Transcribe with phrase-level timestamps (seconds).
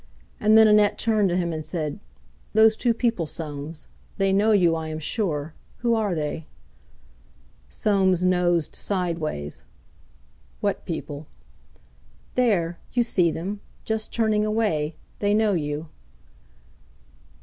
[0.39, 1.99] And then Annette turned to him and said:
[2.53, 3.85] "Those two people, Soames;
[4.17, 5.53] they know you, I am sure.
[5.81, 6.47] Who are they?"
[7.69, 9.61] Soames nosed sideways.
[10.59, 11.27] "What people?"
[12.33, 14.95] "There, you see them; just turning away.
[15.19, 15.89] They know you."